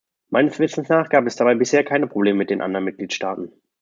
Meines 0.31 0.57
Wissens 0.57 0.89
nach 0.89 1.09
gab 1.09 1.27
es 1.27 1.35
dabei 1.35 1.53
bisher 1.53 1.83
keine 1.83 2.07
Probleme 2.07 2.39
mit 2.39 2.49
den 2.49 2.63
anderen 2.63 2.85
Mitgliedstaaten. 2.85 3.51